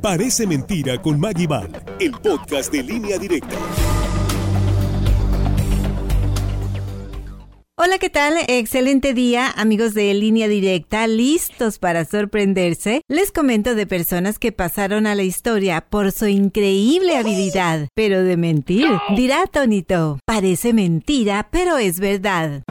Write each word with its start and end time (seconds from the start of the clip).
Parece 0.00 0.46
mentira 0.46 1.02
con 1.02 1.18
Maggie 1.18 1.48
Val, 1.48 1.70
el 1.98 2.12
podcast 2.12 2.72
de 2.72 2.84
línea 2.84 3.18
directa. 3.18 3.56
Hola, 7.76 7.98
¿qué 7.98 8.08
tal? 8.08 8.34
Excelente 8.46 9.12
día, 9.12 9.50
amigos 9.50 9.94
de 9.94 10.14
Línea 10.14 10.46
Directa, 10.46 11.06
listos 11.08 11.80
para 11.80 12.04
sorprenderse. 12.04 13.02
Les 13.08 13.32
comento 13.32 13.74
de 13.74 13.86
personas 13.86 14.38
que 14.38 14.52
pasaron 14.52 15.06
a 15.06 15.16
la 15.16 15.24
historia 15.24 15.80
por 15.80 16.12
su 16.12 16.26
increíble 16.28 17.16
habilidad, 17.16 17.88
pero 17.94 18.22
de 18.22 18.36
mentir. 18.36 18.88
Dirá 19.16 19.46
Tonito, 19.46 20.20
parece 20.24 20.72
mentira, 20.72 21.48
pero 21.50 21.76
es 21.76 21.98
verdad. 21.98 22.62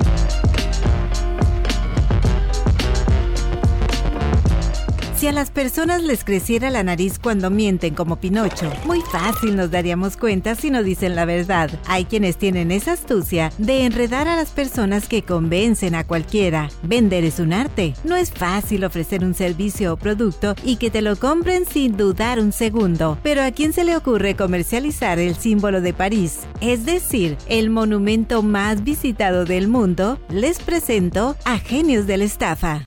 Si 5.17 5.25
a 5.25 5.31
las 5.31 5.49
personas 5.49 6.03
les 6.03 6.23
creciera 6.23 6.69
la 6.69 6.83
nariz 6.83 7.17
cuando 7.17 7.49
mienten 7.49 7.95
como 7.95 8.17
Pinocho, 8.17 8.71
muy 8.85 9.01
fácil 9.01 9.55
nos 9.55 9.71
daríamos 9.71 10.15
cuenta 10.15 10.53
si 10.53 10.69
no 10.69 10.83
dicen 10.83 11.15
la 11.15 11.25
verdad. 11.25 11.71
Hay 11.87 12.05
quienes 12.05 12.37
tienen 12.37 12.69
esa 12.69 12.91
astucia 12.91 13.51
de 13.57 13.85
enredar 13.85 14.27
a 14.27 14.35
las 14.35 14.51
personas 14.51 15.07
que 15.07 15.23
convencen 15.23 15.95
a 15.95 16.03
cualquiera. 16.03 16.69
Vender 16.83 17.23
es 17.23 17.39
un 17.39 17.51
arte. 17.51 17.95
No 18.03 18.15
es 18.15 18.29
fácil 18.29 18.85
ofrecer 18.85 19.23
un 19.23 19.33
servicio 19.33 19.93
o 19.93 19.97
producto 19.97 20.53
y 20.63 20.75
que 20.75 20.91
te 20.91 21.01
lo 21.01 21.15
compren 21.15 21.65
sin 21.65 21.97
dudar 21.97 22.39
un 22.39 22.51
segundo. 22.51 23.17
Pero 23.23 23.41
¿a 23.41 23.49
quién 23.49 23.73
se 23.73 23.85
le 23.85 23.97
ocurre 23.97 24.35
comercializar 24.35 25.17
el 25.17 25.35
símbolo 25.35 25.81
de 25.81 25.93
París? 25.93 26.41
Es 26.61 26.85
decir, 26.85 27.37
el 27.49 27.71
monumento 27.71 28.43
más 28.43 28.83
visitado 28.83 29.45
del 29.45 29.67
mundo. 29.67 30.19
Les 30.29 30.59
presento 30.59 31.35
a 31.43 31.57
genios 31.57 32.05
de 32.05 32.17
la 32.17 32.23
estafa. 32.25 32.85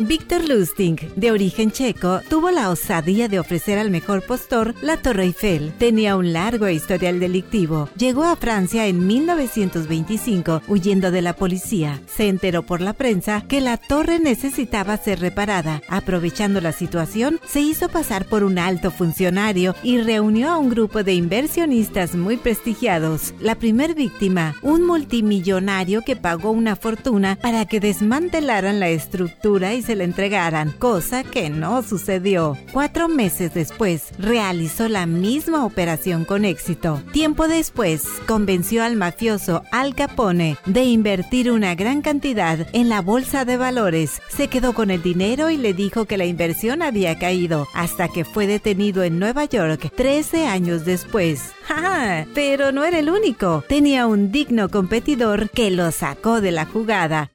Víctor 0.00 0.48
Lustig, 0.48 1.12
de 1.14 1.30
origen 1.30 1.70
checo, 1.70 2.20
tuvo 2.28 2.50
la 2.50 2.70
osadía 2.70 3.28
de 3.28 3.38
ofrecer 3.38 3.78
al 3.78 3.90
mejor 3.90 4.22
postor 4.22 4.74
la 4.82 4.96
Torre 4.96 5.24
Eiffel. 5.24 5.72
Tenía 5.78 6.16
un 6.16 6.32
largo 6.32 6.68
historial 6.68 7.20
delictivo. 7.20 7.88
Llegó 7.96 8.24
a 8.24 8.36
Francia 8.36 8.86
en 8.86 9.06
1925 9.06 10.62
huyendo 10.66 11.10
de 11.10 11.22
la 11.22 11.34
policía. 11.34 12.00
Se 12.06 12.28
enteró 12.28 12.62
por 12.62 12.80
la 12.80 12.94
prensa 12.94 13.42
que 13.46 13.60
la 13.60 13.76
torre 13.76 14.18
necesitaba 14.18 14.96
ser 14.96 15.20
reparada. 15.20 15.82
Aprovechando 15.88 16.60
la 16.60 16.72
situación, 16.72 17.38
se 17.46 17.60
hizo 17.60 17.88
pasar 17.88 18.24
por 18.24 18.44
un 18.44 18.58
alto 18.58 18.90
funcionario 18.90 19.74
y 19.82 19.98
reunió 19.98 20.50
a 20.50 20.58
un 20.58 20.70
grupo 20.70 21.02
de 21.02 21.14
inversionistas 21.14 22.14
muy 22.14 22.36
prestigiados. 22.38 23.34
La 23.40 23.54
primer 23.56 23.94
víctima, 23.94 24.56
un 24.62 24.86
multimillonario 24.86 26.02
que 26.02 26.16
pagó 26.16 26.50
una 26.50 26.76
fortuna 26.76 27.38
para 27.40 27.66
que 27.66 27.80
desmantelaran 27.80 28.80
la 28.80 28.88
estructura 28.88 29.74
y 29.74 29.82
se 29.82 29.91
le 29.94 30.04
entregaran, 30.04 30.72
cosa 30.72 31.24
que 31.24 31.50
no 31.50 31.82
sucedió. 31.82 32.56
Cuatro 32.72 33.08
meses 33.08 33.54
después, 33.54 34.08
realizó 34.18 34.88
la 34.88 35.06
misma 35.06 35.64
operación 35.64 36.24
con 36.24 36.44
éxito. 36.44 37.02
Tiempo 37.12 37.48
después, 37.48 38.04
convenció 38.26 38.84
al 38.84 38.96
mafioso 38.96 39.62
Al 39.70 39.94
Capone 39.94 40.56
de 40.66 40.84
invertir 40.84 41.50
una 41.50 41.74
gran 41.74 42.02
cantidad 42.02 42.66
en 42.72 42.88
la 42.88 43.00
bolsa 43.00 43.44
de 43.44 43.56
valores. 43.56 44.20
Se 44.28 44.48
quedó 44.48 44.72
con 44.72 44.90
el 44.90 45.02
dinero 45.02 45.50
y 45.50 45.56
le 45.56 45.74
dijo 45.74 46.04
que 46.04 46.16
la 46.16 46.24
inversión 46.24 46.82
había 46.82 47.18
caído, 47.18 47.66
hasta 47.74 48.08
que 48.08 48.24
fue 48.24 48.46
detenido 48.46 49.02
en 49.02 49.18
Nueva 49.18 49.44
York 49.44 49.92
13 49.94 50.46
años 50.46 50.84
después. 50.84 51.52
¡Ja! 51.66 52.26
Pero 52.34 52.72
no 52.72 52.84
era 52.84 52.98
el 52.98 53.10
único. 53.10 53.64
Tenía 53.68 54.06
un 54.06 54.32
digno 54.32 54.68
competidor 54.68 55.50
que 55.50 55.70
lo 55.70 55.90
sacó 55.92 56.40
de 56.40 56.52
la 56.52 56.66
jugada. 56.66 57.30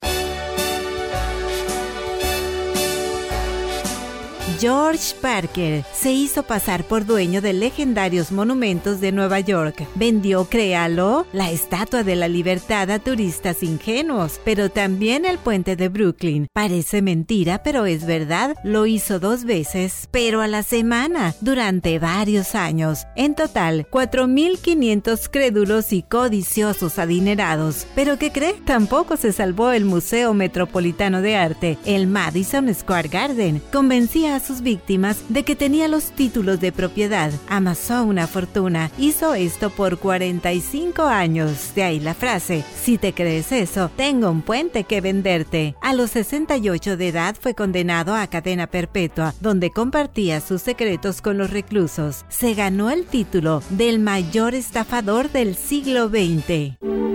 George 4.59 5.13
Parker 5.21 5.83
se 5.93 6.11
hizo 6.11 6.41
pasar 6.41 6.83
por 6.85 7.05
dueño 7.05 7.41
de 7.41 7.53
legendarios 7.53 8.31
monumentos 8.31 8.99
de 8.99 9.11
Nueva 9.11 9.39
York. 9.39 9.85
Vendió, 9.93 10.45
créalo, 10.45 11.27
la 11.31 11.51
Estatua 11.51 12.03
de 12.03 12.15
la 12.15 12.27
Libertad 12.27 12.89
a 12.89 12.97
turistas 12.97 13.61
ingenuos, 13.61 14.39
pero 14.43 14.69
también 14.69 15.25
el 15.25 15.37
puente 15.37 15.75
de 15.75 15.89
Brooklyn. 15.89 16.47
Parece 16.53 17.03
mentira, 17.03 17.61
pero 17.61 17.85
es 17.85 18.07
verdad. 18.07 18.55
Lo 18.63 18.87
hizo 18.87 19.19
dos 19.19 19.43
veces, 19.43 20.07
pero 20.09 20.41
a 20.41 20.47
la 20.47 20.63
semana, 20.63 21.35
durante 21.41 21.99
varios 21.99 22.55
años. 22.55 23.05
En 23.15 23.35
total, 23.35 23.85
4.500 23.91 25.29
crédulos 25.29 25.93
y 25.93 26.01
codiciosos 26.01 26.97
adinerados. 26.97 27.85
¿Pero 27.93 28.17
qué 28.17 28.31
cree? 28.31 28.55
Tampoco 28.65 29.17
se 29.17 29.33
salvó 29.33 29.71
el 29.71 29.85
Museo 29.85 30.33
Metropolitano 30.33 31.21
de 31.21 31.35
Arte, 31.35 31.77
el 31.85 32.07
Madison 32.07 32.73
Square 32.73 33.09
Garden. 33.09 33.61
Convencía 33.71 34.36
a 34.37 34.39
sus 34.39 34.61
víctimas 34.61 35.23
de 35.29 35.43
que 35.43 35.55
tenía 35.55 35.87
los 35.87 36.11
títulos 36.11 36.59
de 36.59 36.71
propiedad. 36.71 37.31
Amasó 37.49 38.03
una 38.03 38.27
fortuna. 38.27 38.89
Hizo 38.97 39.33
esto 39.33 39.69
por 39.69 39.97
45 39.97 41.03
años. 41.03 41.73
De 41.75 41.83
ahí 41.83 41.99
la 41.99 42.13
frase, 42.13 42.63
si 42.81 42.97
te 42.97 43.13
crees 43.13 43.51
eso, 43.51 43.91
tengo 43.95 44.29
un 44.31 44.41
puente 44.41 44.83
que 44.85 45.01
venderte. 45.01 45.75
A 45.81 45.93
los 45.93 46.11
68 46.11 46.97
de 46.97 47.07
edad 47.09 47.35
fue 47.39 47.53
condenado 47.53 48.15
a 48.15 48.27
cadena 48.27 48.67
perpetua, 48.67 49.33
donde 49.41 49.71
compartía 49.71 50.41
sus 50.41 50.61
secretos 50.61 51.21
con 51.21 51.37
los 51.37 51.49
reclusos. 51.49 52.25
Se 52.29 52.53
ganó 52.53 52.89
el 52.89 53.05
título 53.05 53.61
del 53.71 53.99
mayor 53.99 54.55
estafador 54.55 55.31
del 55.31 55.55
siglo 55.55 56.09
XX. 56.09 57.06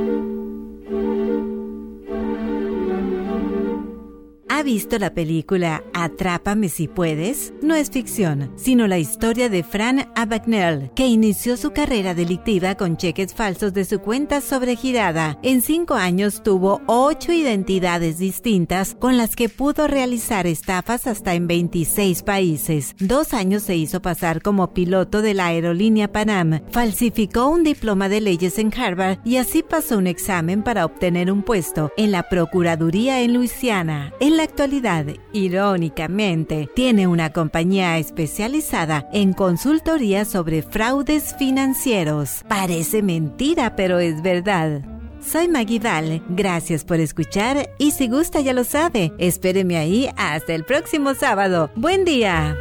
¿Ha 4.62 4.65
visto 4.65 4.97
la 4.97 5.12
película 5.12 5.83
Atrápame 5.93 6.69
si 6.69 6.87
puedes? 6.87 7.53
No 7.62 7.75
es 7.75 7.91
ficción, 7.91 8.53
sino 8.55 8.87
la 8.87 9.00
historia 9.00 9.49
de 9.49 9.65
Fran 9.65 10.09
Abagnale, 10.15 10.93
que 10.95 11.09
inició 11.09 11.56
su 11.56 11.73
carrera 11.73 12.15
delictiva 12.15 12.77
con 12.77 12.97
cheques 12.97 13.34
falsos 13.34 13.75
de 13.75 13.84
su 13.84 13.99
cuenta 13.99 14.41
sobregirada. 14.41 15.37
En 15.43 15.62
cinco 15.62 15.95
años 15.95 16.45
tuvo 16.45 16.81
ocho 16.87 17.33
identidades 17.33 18.19
distintas 18.19 18.95
con 18.95 19.17
las 19.17 19.34
que 19.34 19.49
pudo 19.49 19.89
realizar 19.89 20.47
estafas 20.47 21.09
hasta 21.09 21.34
en 21.34 21.49
26 21.49 22.22
países. 22.22 22.95
Dos 23.01 23.34
años 23.34 23.65
se 23.65 23.75
hizo 23.75 24.01
pasar 24.01 24.43
como 24.43 24.72
piloto 24.72 25.22
de 25.22 25.34
la 25.34 25.47
aerolínea 25.47 26.12
Panam, 26.12 26.61
falsificó 26.71 27.49
un 27.49 27.65
diploma 27.65 28.09
de 28.09 28.21
leyes 28.21 28.61
en 28.61 28.72
Harvard 28.72 29.19
y 29.25 29.39
así 29.39 29.65
pasó 29.65 29.99
un 29.99 30.06
examen 30.06 30.62
para 30.62 30.84
obtener 30.84 31.33
un 31.33 31.43
puesto 31.43 31.91
en 31.97 32.12
la 32.12 32.28
Procuraduría 32.28 33.22
en 33.22 33.34
Luisiana. 33.34 34.15
En 34.21 34.37
la 34.37 34.52
actualidad, 34.53 35.07
irónicamente, 35.33 36.69
tiene 36.75 37.07
una 37.07 37.33
compañía 37.33 37.97
especializada 37.97 39.09
en 39.11 39.33
consultoría 39.33 40.27
sobre 40.27 40.61
fraudes 40.61 41.35
financieros. 41.39 42.43
Parece 42.49 43.03
mentira, 43.03 43.77
pero 43.77 43.99
es 43.99 44.21
verdad. 44.21 44.83
Soy 45.25 45.49
Maggie 45.49 45.81
gracias 46.29 46.85
por 46.85 47.01
escuchar 47.01 47.71
y 47.79 47.93
si 47.93 48.09
gusta 48.09 48.43
ya 48.43 48.53
lo 48.53 48.65
sabe, 48.65 49.15
espéreme 49.17 49.79
ahí 49.79 50.11
hasta 50.19 50.53
el 50.53 50.65
próximo 50.65 51.15
sábado. 51.15 51.71
Buen 51.75 52.05
día. 52.05 52.55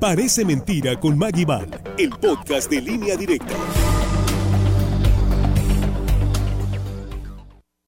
Parece 0.00 0.46
mentira 0.46 0.98
con 0.98 1.18
Maggie 1.18 1.46
el 1.98 2.10
podcast 2.10 2.70
de 2.70 2.80
línea 2.80 3.16
directa. 3.16 3.54